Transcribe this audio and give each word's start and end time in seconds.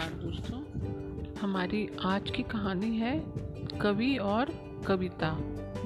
नमस्कार 0.00 0.22
दोस्तों। 0.22 0.58
हमारी 1.40 1.88
आज 2.04 2.30
की 2.30 2.42
कहानी 2.42 2.96
है 2.96 3.24
कवि 3.78 4.16
और 4.16 4.44
कविता, 4.86 5.36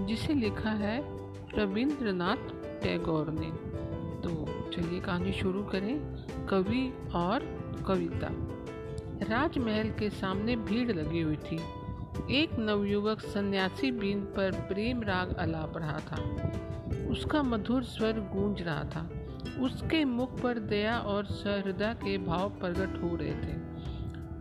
जिसे 0.06 0.34
लिखा 0.34 0.70
है 0.70 1.04
रविंद्रनाथ 1.58 2.36
टैगोर 2.82 3.30
ने। 3.30 3.50
तो 4.20 4.46
चलिए 4.70 5.00
कहानी 5.00 5.32
शुरू 5.32 5.62
करें, 5.62 6.00
कवि 6.46 7.12
और 7.14 7.40
कविता। 7.88 8.28
राजमहल 9.24 9.90
के 9.90 10.10
सामने 10.10 10.56
भीड़ 10.56 10.92
लगी 10.92 11.20
हुई 11.20 11.36
थी। 11.36 11.56
एक 12.30 12.58
नवयुवक 12.58 13.20
सन्यासी 13.20 13.90
बीन 13.90 14.20
पर 14.20 14.52
प्रेम 14.52 15.02
राग 15.02 15.34
अलाप 15.34 15.76
रहा 15.76 15.98
था। 15.98 16.22
उसका 17.10 17.42
मधुर 17.42 17.82
स्वर 17.82 18.12
गूंज 18.12 18.62
रहा 18.62 18.84
था। 18.84 19.10
उसके 19.60 20.04
मुख 20.04 20.40
पर 20.40 20.58
दया 20.58 20.98
और 20.98 21.24
सहृदय 21.24 21.94
के 21.94 22.18
भाव 22.18 22.50
प्रकट 22.50 23.02
हो 23.02 23.16
रहे 23.16 23.32
थे। 23.32 23.73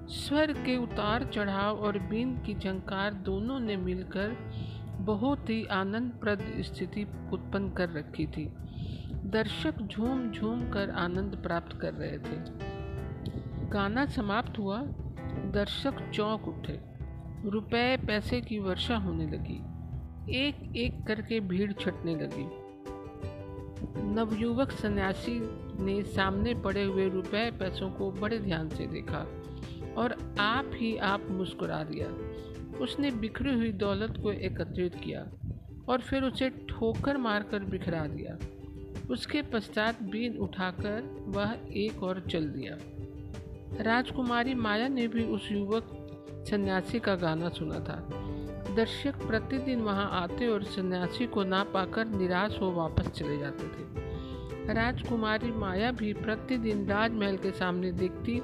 स्वर 0.08 0.54
के 0.54 0.78
उतार 0.78 1.24
चढ़ाव 1.24 1.78
और 1.78 2.00
बीन 2.00 2.38
की 2.38 2.56
झंकार 2.56 3.14
दोनों 3.14 3.60
ने 3.60 3.78
मिलकर 3.78 4.38
बहुत 5.00 5.50
ही 5.50 5.66
आनंदप्रद 5.66 6.54
स्थिति 6.60 7.08
उत्पन्न 7.34 7.70
कर 7.70 7.90
रखी 7.90 8.28
थी। 8.28 8.54
दर्शक 9.26 9.82
झूम 9.82 10.32
झूम 10.32 10.70
कर 10.70 10.90
आनंद 10.90 11.36
प्राप्त 11.36 11.80
कर 11.82 11.94
रहे 11.94 12.18
थे। 12.18 12.64
गाना 13.70 14.06
समाप्त 14.06 14.60
हुआ, 14.60 14.82
दर्शक 15.52 16.12
चौंक 16.14 16.48
उठे। 16.48 16.80
रुपए, 17.50 17.98
पैसे 17.98 18.42
की 18.42 18.60
वर्षा 18.60 18.98
होने 18.98 19.26
लगी। 19.26 19.62
एक 20.40 20.76
एक 20.76 21.04
करके 21.08 21.40
भीड़ 21.40 21.74
छटने 21.74 22.16
लगी। 22.16 22.64
नवयुवक 24.04 24.72
सन्यासी 24.72 25.40
ने 25.84 26.04
सामने 26.04 26.54
पड़े 26.54 26.84
हुए 26.84 27.10
रुपए, 27.10 27.52
पैसों 27.52 27.92
को 27.92 28.12
बड़े 28.12 28.40
ध्यान 28.40 28.70
से 28.70 28.88
देखा। 28.88 29.28
और 29.98 30.36
आप 30.40 30.72
ही 30.74 30.98
आप 30.98 31.28
मुस्कुरा 31.30 31.84
दिया। 31.84 32.08
उसने 32.78 33.12
बिखरी 33.12 33.54
हुई 33.54 33.72
दौलत 33.72 34.20
को 34.24 34.32
एकत्रित 34.32 34.96
किया 34.96 35.28
और 35.90 36.02
फिर 36.02 36.24
उसे 36.24 36.50
ठोकर 36.50 37.18
मारकर 37.18 37.60
बिखरा 37.60 38.08
दिया। 38.08 38.38
उसके 39.10 39.42
पश्चात 39.42 40.04
बीन 40.04 40.38
उठाकर 40.38 41.24
वह 41.28 41.58
एक 41.72 42.04
और 42.04 42.20
चल 42.32 42.46
दिया। 42.50 42.78
राजकुमारी 43.84 44.54
माया 44.54 44.88
ने 44.88 45.08
भी 45.08 45.24
उस 45.24 45.50
युवक, 45.52 46.08
सन्यासी 46.50 47.00
का 47.00 47.16
गाना 47.16 47.50
सुना 47.50 47.80
था। 47.80 48.10
दर्शक 48.76 49.28
प्रतिदिन 49.28 49.80
वहाँ 49.80 50.10
आते 50.12 50.48
और 50.48 50.64
सन्यासी 50.64 51.26
को 51.26 51.44
ना 51.44 51.64
पाकर 51.64 52.06
निराश 52.06 52.58
हो 52.62 52.72
वापस 52.72 53.08
चले 53.08 53.38
जाते 53.38 53.64
थे। 53.64 54.03
राजकुमारी 54.70 55.52
माया 55.52 55.92
भी 55.92 56.14
प्रतिदिन 56.14 56.86
राजमहल 56.88 57.38
के 57.38 57.52
सामने 57.52 57.92
देखती 57.92 58.42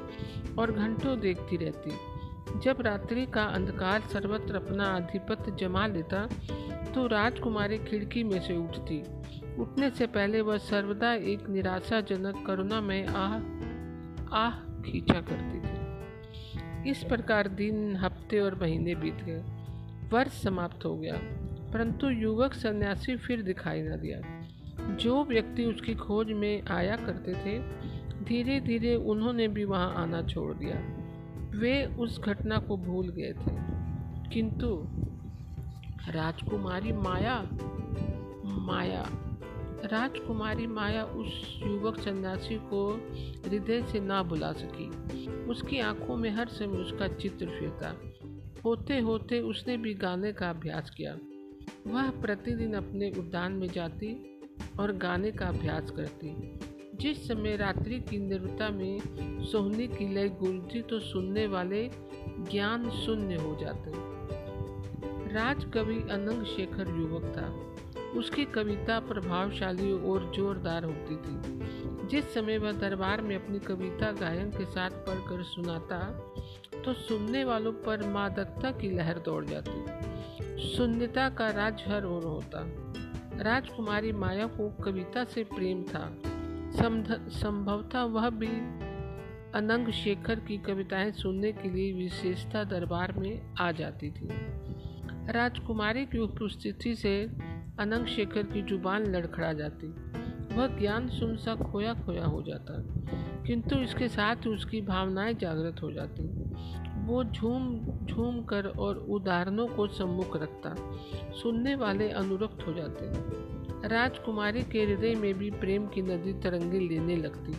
और 0.59 0.71
घंटों 0.71 1.19
देखती 1.19 1.57
रहती। 1.57 2.59
जब 2.59 2.81
रात्रि 2.81 3.25
का 3.25 3.43
अंधकार 3.45 4.01
सर्वत्र 4.13 4.55
अपना 4.55 4.85
आधिपत्य 4.85 5.55
जमा 5.59 5.85
लेता 5.87 6.25
तो 6.95 7.05
राजकुमारी 7.07 7.77
खिड़की 7.77 8.23
में 8.23 8.39
से 8.41 8.57
उठती। 8.57 8.99
उठने 9.61 9.89
से 9.89 10.07
पहले 10.07 10.41
वह 10.41 10.57
सर्वदा 10.57 11.13
एक 11.13 11.49
निराशाजनक 11.49 12.43
करुणा 12.47 12.81
में 12.81 13.07
आह 13.07 13.35
आह 14.37 14.59
खींचा 14.81 15.21
करती 15.21 15.59
थी। 15.59 16.89
इस 16.89 17.03
प्रकार 17.03 17.47
दिन, 17.47 17.95
हफ़्ते 17.95 18.39
और 18.39 18.55
महीने 18.61 18.95
बीत 18.95 19.23
गए। 19.23 19.43
वर्ष 20.13 20.41
समाप्त 20.43 20.85
हो 20.85 20.95
गया, 20.97 21.15
परंतु 21.73 22.09
युवक 22.09 22.53
सन्यासी 22.53 23.15
फिर 23.17 23.41
दिखाई 23.41 23.81
न 23.81 23.99
दिया। 23.99 24.19
जो 24.87 25.23
व्यक्ति 25.23 25.65
उसकी 25.65 25.95
खोज 25.95 26.31
में 26.31 26.63
आया 26.63 26.95
करते 26.95 27.33
थे 27.33 27.59
धीरे 28.25 28.59
धीरे 28.59 28.95
उन्होंने 28.95 29.47
भी 29.47 29.63
वहाँ 29.63 29.95
आना 29.95 30.21
छोड़ 30.21 30.53
दिया। 30.53 30.99
वे 31.59 31.85
उस 31.85 32.19
घटना 32.19 32.57
को 32.57 32.77
भूल 32.77 33.09
गए 33.09 33.33
थे। 33.33 33.79
किंतु 34.33 34.87
राजकुमारी 36.11 36.91
माया 36.91 37.49
माया, 38.45 39.05
राजकुमारी 39.85 40.67
माया 40.67 41.03
उस 41.03 41.59
युवक 41.65 41.99
सन्यासी 41.99 42.55
को 42.55 42.93
हृदय 43.49 43.83
से 43.83 43.99
ना 43.99 44.23
बुला 44.23 44.51
सकी। 44.51 44.89
उसकी 45.43 45.79
आँखों 45.79 46.17
में 46.17 46.29
हर 46.29 46.47
समय 46.47 46.77
उसका 46.77 47.07
चित्र 47.07 47.45
फिरता। 47.45 47.95
होते 48.65 48.99
होते 48.99 49.39
उसने 49.39 49.77
भी 49.77 49.93
गाने 49.93 50.33
का 50.33 50.49
अभ्यास 50.49 50.89
किया। 50.89 51.17
वह 51.87 52.21
प्रतिदिन 52.21 52.73
अपने 52.73 53.11
उद्यान 53.11 53.51
में 53.51 53.67
जाती 53.67 54.28
और 54.79 54.91
गाने 54.91 55.31
का 55.31 55.45
अभ्यास 55.45 55.91
करती 55.91 56.59
जिस 56.95 57.27
समय 57.27 57.55
रात्रि 57.55 57.99
की 57.99 58.17
निर्वता 58.17 58.69
में 58.69 58.99
सोहनी 59.45 59.87
की 59.87 60.13
लय 60.13 60.29
गूंजती 60.29 60.81
तो 60.81 60.99
सुनने 60.99 61.47
वाले 61.47 61.89
ज्ञान 62.29 62.89
शून्य 62.89 63.35
हो 63.35 63.57
जाते। 63.61 63.91
राजकवि 65.33 65.95
अनंग 65.95 66.45
शेखर 66.45 66.87
युवक 66.87 67.23
था। 67.37 67.47
उसकी 68.19 68.45
कविता 68.45 68.99
प्रभावशाली 68.99 69.91
और 69.91 70.31
जोरदार 70.35 70.83
होती 70.83 71.15
थी। 71.15 71.59
जिस 72.07 72.33
समय 72.33 72.57
वह 72.57 72.71
दरबार 72.71 73.21
में 73.21 73.35
अपनी 73.35 73.59
कविता 73.59 74.11
गायन 74.11 74.49
के 74.49 74.65
साथ 74.65 74.89
पढ़कर 74.89 75.43
सुनाता 75.43 75.99
तो 76.85 76.93
सुनने 76.93 77.43
वालों 77.43 77.71
पर 77.71 78.07
मादकता 78.07 78.71
की 78.71 78.89
लहर 78.91 79.19
दौड़ 79.19 79.45
जाती। 79.45 80.67
शून्यता 80.67 81.29
का 81.29 81.47
राज 81.47 81.83
हर 81.87 82.05
ओर 82.05 82.23
होता। 82.23 82.88
राजकुमारी 83.39 84.11
माया 84.11 84.45
को 84.47 84.69
कविता 84.83 85.23
से 85.23 85.43
प्रेम 85.43 85.83
था। 85.83 86.01
संभवतः 87.33 88.03
वह 88.05 88.29
भी 88.29 88.47
अनंग 89.55 89.91
शेखर 89.91 90.39
की 90.39 90.57
कविताएँ 90.57 91.11
सुनने 91.11 91.51
के 91.51 91.69
लिए 91.69 91.93
विशेषता 91.93 92.63
दरबार 92.63 93.11
में 93.11 93.55
आ 93.55 93.71
जाती 93.71 94.09
थी। 94.11 94.27
राजकुमारी 95.33 96.05
की 96.05 96.17
उपस्थिति 96.17 96.95
से 96.95 97.15
अनंग 97.79 98.05
शेखर 98.07 98.43
की 98.43 98.61
ज़ुबान 98.61 99.05
लड़खड़ा 99.05 99.53
जाती। 99.53 99.87
वह 100.55 100.77
ज्ञान 100.79 101.07
सुन 101.09 101.35
सा 101.37 101.55
खोया 101.55 101.93
खोया 101.95 102.25
हो 102.25 102.41
जाता, 102.41 102.73
किंतु 103.47 103.77
इसके 103.77 104.07
साथ 104.07 104.47
उसकी 104.47 104.81
भावनाएँ 104.81 105.33
जागृत 105.33 105.81
हो 105.83 105.91
जाती। 105.91 106.23
वो 107.09 107.23
झूम 107.23 107.79
झूम 108.05 108.41
कर 108.41 108.65
और 108.65 108.97
उदाहरणों 108.97 109.67
को 109.67 109.87
सम्मुख 109.87 110.37
रखता। 110.37 110.75
सुनने 111.43 111.75
वाले 111.75 112.09
अनुरक्त 112.09 112.67
हो 112.67 112.73
जाते 112.73 113.05
राजकुमारी 113.87 114.63
के 114.63 114.83
हृदय 114.83 115.15
में 115.15 115.33
भी 115.33 115.51
प्रेम 115.51 115.87
की 115.87 116.01
नदी 116.01 116.33
तरंगे 116.33 116.79
लेने 116.79 117.15
लगती। 117.15 117.51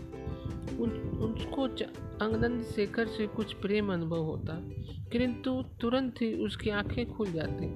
उन, 0.77 0.91
उसको 1.37 1.62
आनंद 2.25 2.62
शेखर 2.62 3.06
से 3.06 3.27
कुछ 3.27 3.53
प्रेम 3.53 3.93
अनुभव 3.93 4.19
होता। 4.19 4.61
किंतु 5.12 5.62
तुरंत 5.81 6.15
ही 6.22 6.44
उसकी 6.44 6.71
आँखें 6.71 7.12
खुल 7.12 7.32
जाती 7.32 7.67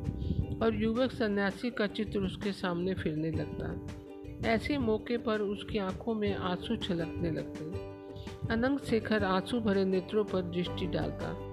और 0.58 0.74
युवक 0.74 1.10
सन्यासी 1.10 1.70
का 1.70 1.86
चित्र 1.86 2.18
उसके 2.18 2.52
सामने 2.52 2.94
फिरने 2.94 3.30
लगता। 3.30 3.86
ऐसे 4.48 4.78
मौके 4.78 5.16
पर 5.16 5.40
उसकी 5.40 5.78
आँखों 5.78 6.14
में 6.14 6.36
आँसू 6.36 6.76
छलकने 6.76 7.30
लगते। 7.30 7.64
अनंत 8.54 8.84
शेखर 8.84 9.24
आँसू 9.24 9.60
भरे 9.60 9.84
नेत्रों 9.84 10.24
पर 10.24 10.42
दृष्टि 10.42 10.86
डालता। 10.86 11.43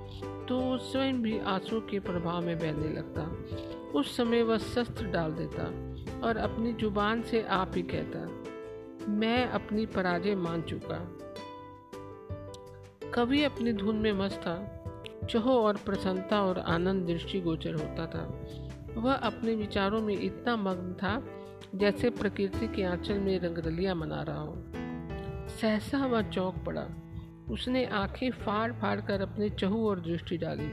तो 0.50 0.78
स्वयं 0.78 1.22
भी 1.22 1.40
आँसू 1.40 1.80
के 1.80 2.00
प्रभाव 2.00 2.46
में 2.46 2.60
बहने 2.60 2.90
लगता। 2.90 3.22
उस 4.00 4.18
समय 4.18 4.44
वह 4.44 4.58
शस्त्र 4.58 5.06
डाल 5.06 5.32
देता 5.32 5.64
और 6.28 6.38
अपनी 6.38 6.74
ज़ुबान 6.74 7.22
से 7.22 7.42
आप 7.42 7.72
ही 7.76 7.82
कहता, 7.82 8.20
मैं 9.12 9.48
अपनी 9.48 9.86
पराजय 9.86 10.36
मान 10.36 10.62
चुका। 10.62 11.18
कवि 13.12 13.44
अपनी 13.44 13.74
धुन 13.74 13.96
में 13.96 14.14
मस्त 14.14 14.38
था। 14.38 14.78
चहो 15.30 15.62
और 15.62 15.78
प्रसन्नता 15.78 16.42
और 16.42 16.60
आनंद 16.60 17.08
दृष्टिगोचर 17.08 17.74
होता 17.74 18.06
था। 18.06 18.46
वह 19.02 19.14
अपने 19.14 19.56
विचारों 19.56 20.02
में 20.02 20.22
इतना 20.22 20.56
मग्न 20.56 20.94
था 20.94 21.24
जैसे 21.76 22.10
प्रकृति 22.10 22.68
के 22.68 22.84
आंचल 22.84 23.20
में 23.20 23.40
रंगरलिया 23.40 23.96
मना 23.96 24.22
रहा 24.22 24.42
हो। 24.42 24.54
सहसा 25.50 26.06
वह 26.06 26.22
चौंक 26.22 26.56
पड़ा। 26.66 26.88
उसने 27.52 27.86
आँखें 27.86 28.32
फाड़ 28.32 28.74
फाड़ 28.74 29.02
कर 29.02 29.22
अपने 29.22 29.50
चहू 29.50 29.90
और 29.90 30.00
दृष्टि 30.00 30.38
डाली 30.38 30.72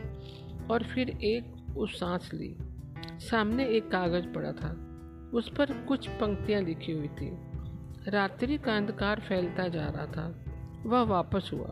और 0.71 0.83
फिर 0.83 1.11
एक 1.11 1.77
उस 1.77 2.01
सांस 2.01 2.31
ली। 2.35 2.57
सामने 3.19 3.67
एक 3.67 3.91
कागज़ 3.91 4.27
पड़ा 4.27 4.53
था। 4.53 4.85
उस 5.35 5.53
पर 5.57 5.85
कुछ 5.85 6.09
पंक्तियाँ 6.09 6.63
लिखी 6.63 6.93
हुई 6.93 7.09
थी। 7.09 7.31
रात्रि 8.11 8.59
का 8.59 8.77
अंधकार 8.77 9.21
फैलता 9.21 9.69
जा 9.69 9.87
रहा 9.87 10.07
था। 10.07 10.45
वह 10.87 11.03
वापस 11.03 11.51
हुआ। 11.55 11.71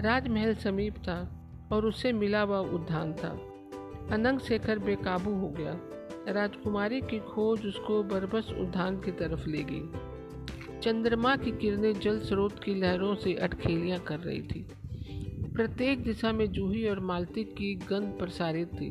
राजमहल 0.00 0.54
समीप 0.54 0.96
था 0.96 1.48
और 1.72 1.86
उसे 1.86 2.12
मिला 2.12 2.44
वह 2.44 2.58
उद्यान 2.58 3.12
था। 3.12 3.30
अनंग 4.14 4.40
शेखर 4.40 4.78
बेकाबू 4.78 5.30
हो 5.30 5.48
गया। 5.48 5.80
राजकुमारी 6.32 7.00
की 7.00 7.18
खोज 7.18 7.66
उसको 7.66 8.02
बरबस 8.02 8.50
उद्यान 8.50 9.00
की 9.00 9.12
तरफ़ 9.12 9.46
ले 9.46 9.62
गई। 9.62 10.07
चंद्रमा 10.82 11.36
की 11.36 11.50
किरणें 11.50 12.00
जल 12.00 12.20
स्रोत 12.20 12.64
की 12.64 12.74
लहरों 12.74 13.14
से 13.14 13.34
अटखेलियाँ 13.34 13.98
कर 13.98 14.18
रही 14.18 14.42
थी। 14.42 14.66
प्रत्येक 15.54 16.02
दिशा 16.02 16.32
में 16.32 16.52
जूही 16.52 16.88
और 16.88 17.00
मालती 17.00 17.44
की 17.44 17.74
गंध 17.74 18.18
प्रसारित 18.18 18.68
थी। 18.68 18.90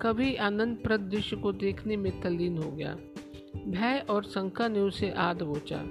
कभी 0.00 0.34
आनंद 0.36 0.78
प्रद 0.84 1.00
दृश्य 1.00 1.36
को 1.36 1.52
देखने 1.52 1.96
में 1.96 2.20
तल्लीन 2.20 2.58
हो 2.58 2.70
गया। 2.70 2.96
भय 3.68 4.06
और 4.10 4.24
शंका 4.24 4.68
ने 4.68 4.80
उसे 4.80 5.10
आद 5.10 5.42
बोचा। 5.42 5.84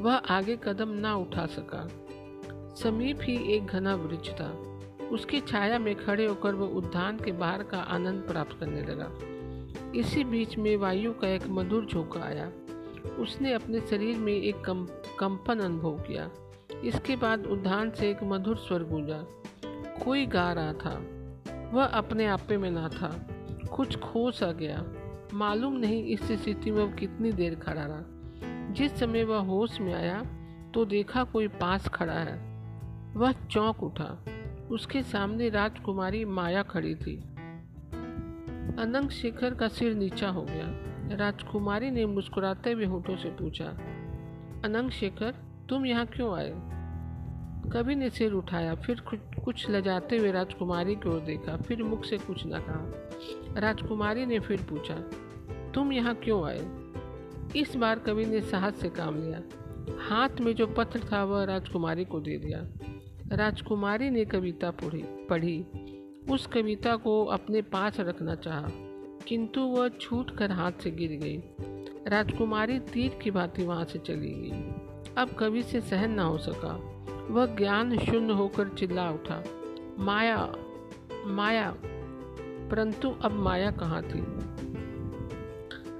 वह 0.00 0.14
आगे 0.14 0.58
कदम 0.64 0.88
ना 0.88 1.16
उठा 1.16 1.46
सका। 1.46 2.06
समीप 2.74 3.18
ही 3.22 3.54
एक 3.54 3.66
घना 3.66 3.94
वृक्ष 3.94 4.30
था। 4.30 4.80
उसकी 5.12 5.40
छाया 5.40 5.78
में 5.78 5.94
खड़े 5.94 6.26
होकर 6.26 6.54
वह 6.54 6.66
उद्यान 6.66 7.16
के 7.16 7.32
बाहर 7.32 7.62
का 7.62 7.78
आनंद 7.78 8.22
प्राप्त 8.22 8.56
करने 8.60 8.82
लगा। 8.82 9.18
इसी 9.98 10.24
बीच 10.24 10.58
में 10.58 10.76
वायु 10.76 11.12
का 11.12 11.28
एक 11.28 11.46
मधुर 11.46 11.86
झोंका 11.86 12.20
आया। 12.20 12.52
उसने 13.02 13.52
अपने 13.52 13.80
शरीर 13.80 14.18
में 14.18 14.32
एक 14.32 14.60
कम, 14.60 14.86
कंपन 15.18 15.58
अनुभव 15.58 15.90
किया। 15.90 16.30
इसके 16.84 17.16
बाद 17.16 17.46
उद्यान 17.46 17.90
से 17.90 18.10
एक 18.10 18.18
मधुर 18.22 18.56
स्वर 18.56 18.82
गूंजा। 18.82 19.26
कोई 20.04 20.26
गा 20.26 20.52
रहा 20.52 20.72
था। 20.72 21.06
वह 21.72 21.84
अपने 21.84 22.26
आपे 22.26 22.56
में 22.56 22.70
ना 22.70 22.88
था। 22.88 23.28
कुछ 23.72 23.98
खो 23.98 24.30
सा 24.30 24.52
गया। 24.52 24.84
मालूम 25.34 25.72
नहीं 25.72 26.04
इस 26.04 26.32
स्थिति 26.32 26.70
में 26.70 26.84
वह 26.84 26.94
कितनी 26.94 27.32
देर 27.32 27.54
खड़ा 27.54 27.86
रहा। 27.86 28.02
जिस 28.72 28.96
समय 28.96 29.24
वह 29.24 29.38
होश 29.38 29.80
में 29.80 29.94
आया 29.94 30.22
तो 30.74 30.84
देखा 30.84 31.24
कोई 31.24 31.48
पास 31.48 31.88
खड़ा 31.88 32.12
है। 32.12 32.52
वह 33.16 33.32
चौंक 33.32 33.82
उठा। 33.82 34.24
उसके 34.70 35.02
सामने 35.02 35.48
राजकुमारी 35.48 36.24
माया 36.24 36.62
खड़ी 36.62 36.94
थी। 36.94 37.16
अनंग 38.78 39.10
शेखर 39.10 39.54
का 39.54 39.68
सिर 39.68 39.94
नीचा 39.94 40.28
हो 40.28 40.42
गया। 40.42 40.91
राजकुमारी 41.16 41.90
ने 41.90 42.06
मुस्कुराते 42.06 42.72
हुए 42.72 42.84
होठों 42.84 43.16
से 43.16 43.28
पूछा 43.30 43.64
अनंग 44.64 44.90
शेखर 44.90 45.34
तुम 45.68 45.86
यहाँ 45.86 46.06
क्यों 46.06 46.36
आए? 46.36 46.52
कवि 47.70 47.94
ने 47.94 48.10
सिर 48.10 48.32
उठाया 48.32 48.74
फिर 48.74 49.00
कुछ 49.44 49.70
लजाते 49.70 50.16
हुए 50.16 50.32
राजकुमारी 50.32 50.94
की 50.94 51.08
ओर 51.08 51.20
देखा 51.20 51.56
फिर 51.56 51.82
मुख 51.82 52.04
से 52.04 52.18
कुछ 52.18 52.42
न 52.46 52.50
कहा। 52.50 53.60
राजकुमारी 53.60 54.26
ने 54.26 54.38
फिर 54.40 54.62
पूछा 54.62 54.94
तुम 55.74 55.92
यहाँ 55.92 56.14
क्यों 56.14 56.44
आए? 56.46 56.60
इस 57.60 57.76
बार 57.76 57.98
कवि 57.98 58.26
ने 58.26 58.40
साहस 58.40 58.80
से 58.80 58.88
काम 58.88 59.22
लिया। 59.22 59.40
हाथ 60.08 60.40
में 60.40 60.54
जो 60.54 60.66
पत्र 60.66 61.00
था 61.12 61.24
वह 61.24 61.44
राजकुमारी 61.44 62.04
को 62.04 62.20
दे 62.20 62.38
दिया। 62.38 62.66
राजकुमारी 63.36 64.10
ने 64.10 64.24
कविता 64.24 64.70
पढ़ी 64.70 65.02
पढ़ी। 65.02 65.64
उस 66.30 66.46
कविता 66.46 66.96
को 66.96 67.24
अपने 67.24 67.62
पास 67.62 68.00
रखना 68.00 68.34
चाहा, 68.34 68.68
किंतु 69.26 69.60
वह 69.60 69.88
छूट 69.88 70.30
कर 70.30 70.50
हाथ 70.50 70.72
से 70.72 70.90
गिर 70.90 71.10
गई। 71.10 71.42
राजकुमारी 72.08 72.78
तीर 72.78 73.18
की 73.22 73.30
भांति 73.30 73.64
वहाँ 73.64 73.84
से 73.84 73.98
चली 73.98 74.32
गई। 74.32 74.72
अब 75.18 75.28
कवि 75.38 75.62
से 75.62 75.80
सहन 75.80 76.10
न 76.10 76.18
हो 76.18 76.38
सका। 76.38 76.88
वह 77.30 77.46
ज्ञान 77.46 77.98
शून्य 77.98 78.32
होकर 78.32 78.68
चिल्ला 78.68 79.10
उठा, 79.10 79.44
माया 79.98 80.52
माया, 81.26 81.76
परंतु 82.70 83.10
अब 83.10 83.32
माया 83.32 83.70
कहाँ 83.70 84.02
थी? 84.02 84.20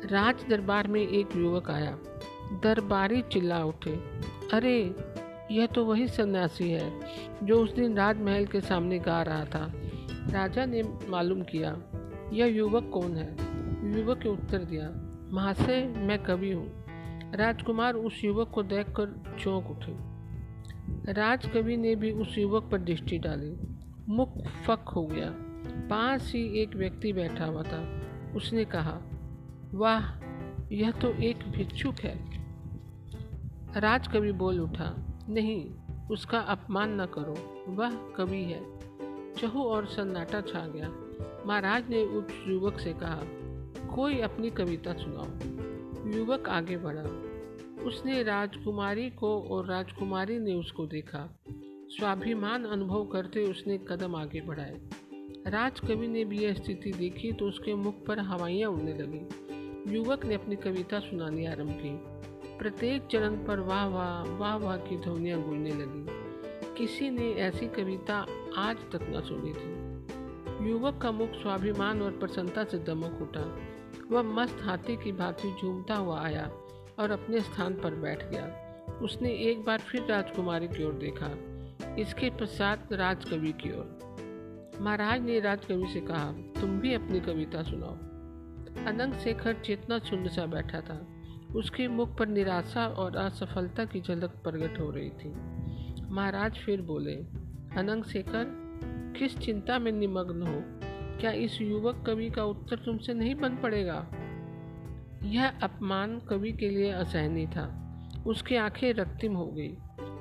राज 0.06 0.44
दरबार 0.48 0.88
में 0.88 1.08
एक 1.08 1.36
युवक 1.36 1.70
आया। 1.70 1.98
दरबारी 2.62 3.22
चिल्ला 3.22 3.64
उठे, 3.64 3.96
अरे, 4.52 4.96
यह 5.50 5.66
तो 5.66 5.84
वही 5.84 6.08
सन्यासी 6.08 6.70
है, 6.70 7.00
जो 7.42 7.64
उस 7.64 7.74
दिन 7.74 7.96
राजमहल 7.96 8.46
के 8.46 8.60
सामने 8.60 8.98
गा 8.98 9.22
रहा 9.22 9.44
था। 9.44 9.72
राजा 10.30 10.64
ने 10.64 10.82
मालूम 11.08 11.42
किया 11.42 11.70
यह 12.32 12.46
युवक 12.46 12.90
कौन 12.94 13.16
है? 13.16 13.32
युवक 14.00 14.18
ने 14.18 14.30
उत्तर 14.30 14.58
दिया 14.58 14.90
महाशय 15.32 15.94
मैं 15.96 16.22
कवि 16.22 16.52
हूँ। 16.52 16.84
राजकुमार 17.34 17.94
उस 17.94 18.24
युवक 18.24 18.48
को 18.48 18.62
देखकर 18.62 19.36
चौंक 19.38 19.70
उठे। 19.70 20.12
राजकवि 21.12 21.76
ने 21.76 21.96
भी 21.96 22.12
उस 22.12 22.38
युवक 22.38 22.68
पर 22.72 22.78
दृष्टि 22.78 23.18
डाली। 23.18 23.56
मुख 24.08 24.46
फक 24.66 24.88
हो 24.88 25.06
गया। 25.06 25.34
पास 25.88 26.32
ही 26.34 26.60
एक 26.60 26.76
व्यक्ति 26.76 27.12
बैठा 27.12 27.44
हुआ 27.44 27.62
था। 27.62 28.02
उसने 28.36 28.64
कहा, 28.64 29.00
वाह, 29.74 30.02
यह 30.72 30.90
तो 30.90 31.10
एक 31.10 31.36
भिक्षुक 31.36 31.94
है। 32.00 32.24
राजकवि 33.76 34.32
बोल 34.32 34.60
उठा, 34.60 35.18
नहीं, 35.28 35.70
उसका 36.10 36.38
अपमान 36.38 37.00
न 37.00 37.06
करो। 37.06 37.64
वह 37.68 37.90
कवि 38.16 38.42
है। 38.42 38.62
चहु 39.32 39.62
और 39.62 39.86
सन्नाटा 39.86 40.40
छा 40.40 40.66
गया। 40.66 41.01
महाराज 41.46 41.88
ने 41.90 42.04
उस 42.04 42.44
युवक 42.48 42.78
से 42.78 42.92
कहा, 42.92 43.22
कोई 43.94 44.20
अपनी 44.20 44.50
कविता 44.50 44.92
सुनाओ। 44.92 45.26
युवक 46.18 46.48
आगे 46.48 46.76
बढ़ा। 46.76 47.02
उसने 47.84 48.22
राजकुमारी 48.22 49.10
को 49.10 49.42
और 49.42 49.66
राजकुमारी 49.66 50.38
ने 50.38 50.54
उसको 50.54 50.86
देखा। 50.86 51.38
स्वाभिमान 51.88 52.64
अनुभव 52.64 53.04
करते 53.04 53.44
उसने 53.44 53.78
कदम 53.78 54.16
आगे 54.16 54.40
बढ़ाए। 54.40 54.80
राजकवि 55.46 56.08
ने 56.08 56.24
भी 56.24 56.38
यह 56.38 56.54
स्थिति 56.54 56.92
देखी 56.92 57.32
तो 57.32 57.46
उसके 57.46 57.74
मुख 57.74 58.04
पर 58.06 58.18
हवाइयाँ 58.18 58.70
उड़ने 58.70 58.92
लगी। 58.92 59.96
युवक 59.96 60.24
ने 60.24 60.34
अपनी 60.34 60.56
कविता 60.56 61.00
सुनानी 61.00 61.46
आरंभ 61.46 61.70
की। 61.70 62.12
प्रत्येक 62.58 63.06
चरण 63.06 63.36
पर 63.44 63.60
वाह 63.60 63.86
वाह 63.86 64.36
वाह 64.36 64.56
वाह 64.56 64.76
की 64.76 64.96
ध्वनियाँ 64.96 65.42
गूंजने 65.42 65.70
लगी। 65.70 66.06
किसी 66.78 67.10
ने 67.10 67.32
ऐसी 67.32 67.66
कविता 67.66 68.26
आज 68.56 68.76
तक 68.76 69.00
न 69.02 69.20
सुनी 69.20 69.52
थी। 69.52 69.81
युवक 70.66 70.98
का 71.02 71.10
मुख 71.12 71.30
स्वाभिमान 71.30 72.02
और 72.02 72.10
प्रसन्नता 72.10 72.64
से 72.64 72.78
दमक 72.78 73.18
उठा। 73.22 73.58
वह 74.10 74.22
मस्त 74.22 74.58
हाथी 74.62 74.96
की 74.96 75.12
भांति 75.12 75.56
झूमता 75.62 75.94
हुआ 75.94 76.24
आया 76.24 76.50
और 76.98 77.10
अपने 77.10 77.40
स्थान 77.40 77.74
पर 77.74 77.94
बैठ 77.94 78.30
गया। 78.30 78.58
उसने 79.02 79.30
एक 79.30 79.64
बार 79.64 79.78
फिर 79.78 80.06
राजकुमारी 80.10 80.68
की 80.68 80.84
ओर 80.84 80.92
देखा। 80.92 81.30
इसके 81.96 82.30
पश्चात 82.30 82.92
राजकवि 82.92 83.52
की 83.52 83.72
ओर। 83.72 83.98
महाराज 84.80 85.20
ने 85.20 85.40
राजकवि 85.40 85.86
से 85.86 86.00
कहा, 86.00 86.32
तुम 86.32 86.80
भी 86.80 86.94
अपनी 86.94 87.20
कविता 87.20 87.62
सुनाओ। 87.62 87.94
अनंग 88.86 89.14
शेखर 89.14 89.52
चेतना 89.54 89.98
शून्य 89.98 90.28
सा 90.28 90.46
बैठा 90.46 90.80
था। 90.80 91.06
उसके 91.54 91.88
मुख 91.88 92.18
पर 92.18 92.28
निराशा 92.28 92.86
और 92.86 93.16
असफलता 93.16 93.84
की 93.84 94.00
झलक 94.00 94.30
प्रकट 94.30 94.80
हो 94.80 94.90
रही 94.90 95.10
थी। 95.10 95.32
महाराज 96.10 96.58
फिर 96.58 96.82
बोले, 96.82 97.14
अनंत 97.76 98.06
शेखर 98.06 98.61
किस 99.18 99.38
चिंता 99.38 99.78
में 99.78 99.92
निमग्न 99.92 100.42
हो? 100.42 100.62
क्या 101.20 101.30
इस 101.30 101.60
युवक 101.60 102.04
कवि 102.06 102.30
का 102.30 102.44
उत्तर 102.44 102.76
तुमसे 102.76 103.14
नहीं 103.14 103.34
बन 103.34 103.56
पड़ेगा? 103.56 104.10
यह 105.24 105.48
अपमान 105.48 106.18
कवि 106.18 106.52
के 106.52 106.68
लिए 106.68 106.90
असहनीय 106.90 107.46
था। 107.46 107.78
उसकी 108.26 108.56
आँखें 108.56 108.92
रक्तिम 108.92 109.34
हो 109.34 109.46
गई। 109.46 109.76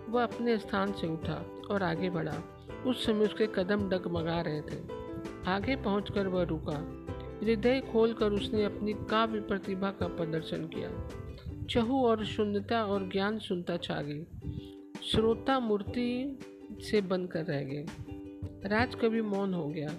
वह 0.10 0.24
अपने 0.24 0.58
स्थान 0.58 0.92
से 0.92 1.08
उठा 1.08 1.62
और 1.72 1.84
आगे 1.84 2.10
बढ़ा। 2.10 2.66
उस 2.88 3.06
समय 3.06 3.20
उसके 3.20 3.48
कदम 3.48 3.90
डगमगा 3.90 4.42
रहे 4.42 4.62
थे। 4.62 5.02
आगे 5.48 5.76
पहुंचकर 5.76 6.28
वह 6.28 6.44
रुका। 6.44 7.08
हृदय 7.44 7.82
खोलकर 7.92 8.32
उसने 8.32 8.64
अपनी 8.64 8.94
काव्य 8.94 9.40
प्रतिभा 9.40 9.92
का 9.92 10.08
प्रदर्शन 10.08 10.66
किया। 10.66 11.10
चहु 11.66 12.06
और 12.06 12.26
शून्यता 12.26 12.86
और 12.86 13.10
ज्ञान 13.10 13.40
सुनता 13.40 13.78
छा 13.78 14.02
गई। 14.02 14.24
श्रोता 15.12 15.60
मूर्ति 15.60 16.40
से 16.92 17.02
बनकर 17.02 17.46
रह 17.46 17.64
गए। 17.64 17.86
राजकवि 18.66 19.22
मौन 19.22 19.54
हो 19.54 19.68
गया। 19.68 19.90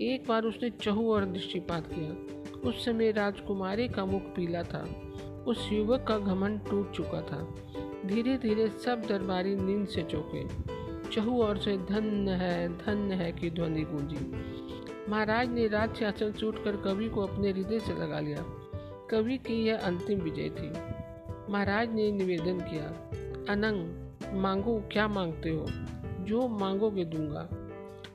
एक 0.00 0.24
बार 0.28 0.44
उसने 0.44 0.70
चहु 0.70 1.12
और 1.12 1.24
दृष्टिपात 1.24 1.86
किया। 1.86 2.36
उस 2.68 2.84
समय 2.84 3.12
राजकुमारी 3.12 3.88
का 3.88 4.04
मुख 4.04 4.22
पीला 4.22 4.62
था। 4.62 5.12
उस 5.46 5.68
युवक 5.72 6.04
का 6.08 6.18
घमंड 6.18 6.60
टूट 6.70 6.92
चुका 6.92 7.20
था। 7.22 7.54
धीरे 8.06 8.38
धीरे 8.38 8.68
सब 8.68 9.02
दरबारी 9.02 9.56
नींद 9.56 9.88
से 9.88 10.02
चौके। 10.02 10.48
चहु 11.10 11.42
और 11.42 11.58
से, 11.58 11.76
धन्य 11.76 12.30
है 12.30 12.68
धन्य 12.68 13.14
है 13.14 13.32
की 13.32 13.50
ध्वनि 13.50 13.82
गूंजी। 13.82 14.32
महाराज 15.10 15.48
ने 15.48 15.68
राज 15.68 16.14
छूट 16.40 16.64
कर 16.64 16.76
कवि 16.76 17.08
को 17.08 17.20
अपने 17.20 17.50
हृदय 17.50 17.78
से 17.78 17.92
लगा 17.92 18.20
लिया। 18.20 18.44
कवि 19.10 19.38
की 19.38 19.64
यह 19.64 19.78
अंतिम 19.78 20.18
विजय 20.18 20.48
थी। 20.48 20.70
महाराज 21.52 21.92
ने 21.92 22.12
निवेदन 22.12 22.58
किया, 22.60 22.84
अनंग, 23.52 24.10
मांगो, 24.34 24.82
क्या 24.92 25.08
मांगते 25.08 25.50
हो? 25.50 25.66
जो 26.24 26.48
मांगोगे 26.48 27.04
दूँगा। 27.04 27.48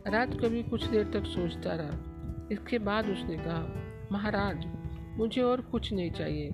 राज 0.08 0.40
कवि 0.40 0.64
कुछ 0.64 0.86
देर 0.86 1.12
तक 1.14 1.26
सोचता 1.26 1.74
रहा। 1.74 2.48
इसके 2.52 2.80
बाद 2.80 3.10
उसने 3.10 3.38
कहा, 3.38 3.68
महाराज, 4.12 4.66
मुझे 5.18 5.42
और 5.42 5.62
कुछ 5.62 5.94
नहीं 5.94 6.12
चाहिए। 6.12 6.54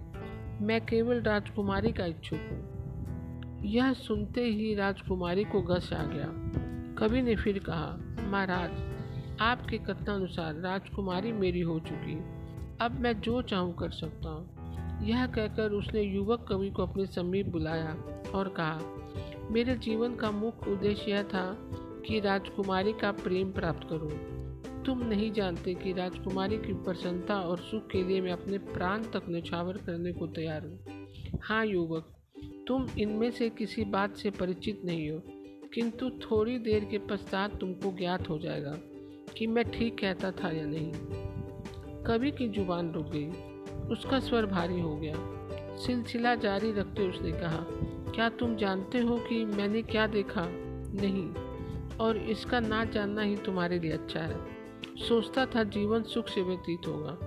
मैं 0.62 0.86
केवल 0.86 1.22
राजकुमारी 1.22 1.92
का 1.92 2.06
इच्छुक 2.06 2.40
हूँ। 2.40 2.78
यह 3.64 3.94
सुनते 3.94 4.42
ही 4.42 4.76
राजकुमारी 4.76 5.44
को 5.44 5.62
गश 5.62 5.94
आ 5.94 6.04
गया। 6.04 6.26
कवि 6.96 7.22
ने 7.22 7.36
फिर 7.36 7.60
कहा, 7.60 7.98
महाराज, 8.20 8.72
आपके 9.42 9.78
कथनानुसार 9.78 10.56
राजकुमारी 10.56 11.32
मेरी 11.32 11.62
हो 11.62 11.80
चुकी 11.80 12.16
अब 12.82 13.00
मैं 13.00 13.22
जो 13.22 13.42
चाहूँ 13.42 13.76
कर 13.76 13.90
सकता 13.90 14.30
हूँ। 14.30 14.58
यह 15.08 15.28
कहकर 15.28 15.72
उसने 15.72 16.02
युवक 16.02 16.46
कवि 16.50 16.70
को 16.70 16.84
अपने 16.84 17.06
समीप 17.06 17.48
बुलाया 17.48 17.96
और 18.36 18.50
कहा, 18.50 18.80
मेरे 19.52 19.76
जीवन 19.76 20.16
का 20.16 20.32
मुख्य 20.32 20.72
उद्देश्य 20.72 21.12
यह 21.12 21.24
था 21.24 21.70
कि 22.08 22.20
राजकुमारी 22.20 22.94
का 22.94 23.12
प्रेम 23.12 23.52
प्राप्त 23.52 23.88
करूँ। 23.90 24.12
तुम 24.84 25.04
नहीं 25.04 25.32
जानते 25.32 25.74
कि 25.74 25.94
राजकुमारी 25.94 26.58
की 26.58 26.74
प्रसन्नता 26.74 27.40
और 27.42 27.58
सुख 27.58 27.88
के 27.88 28.04
लिए 28.04 28.22
मैं 28.22 28.32
अपने 28.32 28.58
प्राण 28.58 29.04
तक 29.04 29.26
निछावर 29.30 29.78
करने 29.78 30.14
को 30.14 30.28
तैयार 30.28 30.66
हूँ। 30.66 30.80
हाँ 31.44 31.66
युवक, 31.66 32.14
तुम 32.68 32.88
इनमें 33.00 33.32
से 33.32 33.50
किसी 33.50 33.84
बात 33.84 34.16
से 34.16 34.30
परिचित 34.30 34.82
नहीं 34.86 35.10
हो, 35.12 35.22
किंतु 35.74 36.10
थोड़ी 36.10 36.58
देर 36.60 36.86
के 36.86 36.98
पश्चात 36.98 37.60
तुमको 37.60 37.92
ज्ञात 37.98 38.30
हो 38.30 38.40
जाएगा 38.40 38.72
कि 39.38 39.48
मैं 39.48 39.72
ठीक 39.72 40.00
कहता 40.00 40.32
था 40.32 40.52
या 40.52 40.66
नहीं। 40.66 40.92
कवि 42.04 42.32
की 42.32 42.48
ज़ुबान 42.50 42.92
रुक 42.92 43.06
गई, 43.06 43.28
उसका 43.92 44.20
स्वर 44.20 44.46
भारी 44.46 44.80
हो 44.80 44.96
गया। 44.96 45.16
सिलसिला 45.78 46.36
जारी 46.36 46.72
रखते 46.72 47.10
उसने 47.10 47.32
कहा, 47.32 47.66
क्या 48.16 48.30
तुम 48.30 48.56
जानते 48.56 49.00
हो 49.00 49.18
कि 49.18 49.46
मैंने 49.46 49.82
क्या 49.82 50.08
देखा? 50.08 50.48
नहीं। 51.02 51.47
और 52.02 52.18
इसका 52.18 52.60
ना 52.60 52.84
जानना 52.86 53.22
ही 53.22 53.36
तुम्हारे 53.36 53.80
लिए 53.80 53.92
अच्छा 53.92 54.20
है। 54.20 54.40
सोचता 55.00 55.46
था 55.46 55.64
जीवन 55.64 56.04
सुख 56.04 56.28
से 56.28 56.42
व्यतीत 56.42 56.88
होगा, 56.88 57.18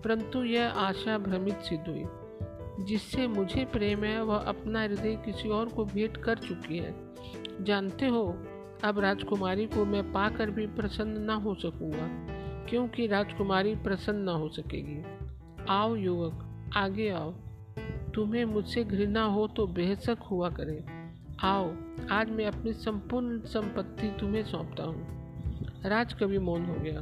परंतु 0.00 0.42
यह 0.44 0.70
आशा 0.78 1.18
भ्रमित 1.18 1.60
सिद्ध 1.60 1.88
हुई, 1.88 2.04
जिससे 2.84 3.26
मुझे 3.26 3.64
प्रेम 3.64 4.04
है, 4.04 4.22
वह 4.22 4.36
अपना 4.36 4.82
हृदय 4.82 5.14
किसी 5.16 5.48
और 5.48 5.68
को 5.68 5.84
भेंट 5.84 6.16
कर 6.16 6.38
चुकी 6.38 6.78
है। 6.78 6.94
जानते 7.60 8.06
हो, 8.06 8.24
अब 8.84 8.98
राजकुमारी 8.98 9.66
को 9.66 9.84
मैं 9.84 10.02
पाकर 10.12 10.50
भी 10.50 10.66
प्रसन्न 10.66 11.20
ना 11.20 11.34
हो 11.34 11.54
सकूँगा, 11.54 12.08
क्योंकि 12.68 13.06
राजकुमारी 13.06 13.74
प्रसन्न 13.74 14.18
न 14.18 14.28
हो 14.28 14.48
सकेगी। 14.48 15.02
आओ 15.68 15.94
युवक, 15.94 16.72
आगे 16.76 17.08
आओ। 17.10 17.32
तुम्हें 18.14 18.44
मुझसे 18.44 18.84
घृणा 18.84 19.24
हो 19.24 19.46
तो 19.46 19.66
बेहसक 19.66 20.18
हुआ 20.30 20.48
करे। 20.50 20.84
आओ, 21.44 21.74
आज 22.10 22.30
मैं 22.30 22.46
अपनी 22.46 22.72
संपूर्ण 22.72 23.40
संपत्ति 23.40 24.16
तुम्हें 24.20 24.44
सौंपता 24.44 24.82
हूँ। 24.82 25.06
राज 25.84 26.12
कभी 26.12 26.38
मौन 26.38 26.64
हो 26.64 26.74
गया, 26.74 27.00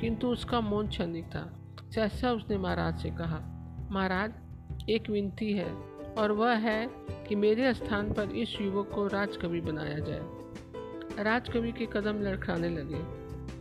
किंतु 0.00 0.26
उसका 0.26 0.60
मौन 0.60 0.88
क्षणिक 0.88 1.24
था। 1.24 1.60
सहसा 1.94 2.32
उसने 2.32 2.58
महाराज 2.58 2.98
से 2.98 3.10
कहा, 3.10 3.40
महाराज, 3.90 4.32
एक 4.90 5.10
विनती 5.10 5.52
है, 5.52 5.72
और 6.18 6.32
वह 6.32 6.54
है 6.54 6.90
कि 7.28 7.34
मेरे 7.34 7.74
स्थान 7.74 8.12
पर 8.12 8.30
इस 8.30 8.60
युवक 8.60 8.90
को 8.94 9.06
राजकवि 9.06 9.60
बनाया 9.60 9.98
जाए। 9.98 10.20
राजकवि 11.24 11.72
के 11.72 11.86
कदम 11.86 12.22
लड़खड़ाने 12.22 12.68
लगे। 12.68 13.02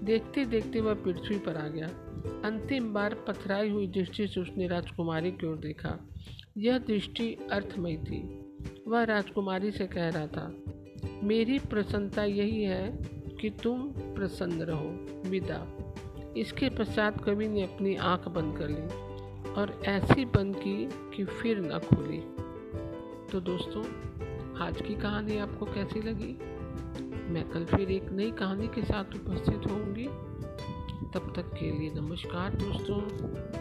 देखते 0.06 0.46
देखते 0.46 0.82
वह 0.82 0.94
पृथ्वी 0.94 1.40
पर 1.40 1.58
आ 1.58 1.68
गया। 1.68 1.88
अंतिम 2.46 2.94
बार 2.94 3.14
पथराई 3.14 3.70
हुई 3.70 3.88
दृष्टि 3.88 4.28
से 4.28 4.42
उसने 4.42 4.68
राजकुमारी 4.68 5.32
की 5.32 5.48
ओर 5.48 5.58
देखा। 5.58 6.10
यह 6.58 6.78
दृष्टि 6.78 7.38
अर्थमयी 7.52 7.98
थी। 7.98 8.41
वह 8.88 9.04
राजकुमारी 9.04 9.72
से 9.72 9.88
कह 9.88 10.10
रहा 10.10 10.28
था, 10.28 10.52
मेरी 11.24 11.60
प्रसन्नता 11.60 12.24
यही 12.24 12.64
है 12.64 12.88
कि 13.42 13.50
तुम 13.50 13.88
प्रसन्न 14.16 14.62
रहो, 14.62 14.90
विदा। 15.30 15.66
इसके 16.38 16.70
पश्चात 16.70 17.24
कवि 17.24 17.48
ने 17.48 17.64
अपनी 17.64 17.96
आँख 17.96 18.28
बंद 18.28 18.58
कर 18.58 18.70
ली 18.70 19.52
और 19.52 19.82
ऐसी 19.86 20.26
बंद 20.26 20.56
की 20.56 20.90
कि 21.16 21.26
फिर 21.26 21.60
न 21.60 21.80
खोली। 21.80 22.20
तो 23.32 23.40
दोस्तों, 23.40 23.84
आज 24.60 24.82
की 24.82 24.96
कहानी 24.96 25.38
आपको 25.38 25.66
कैसी 25.66 26.02
लगी? 26.02 26.38
मैं 27.34 27.48
कल 27.50 27.66
फिर 27.66 27.92
एक 27.92 28.12
नई 28.12 28.32
कहानी 28.32 28.68
के 28.68 28.84
साथ 28.84 29.16
उपस्थित 29.16 29.72
होंगी 29.72 30.08
तब 31.14 31.34
तक 31.36 31.52
के 31.54 31.72
लिए 31.72 31.92
नमस्कार 31.94 32.56
दोस्तों। 32.56 33.61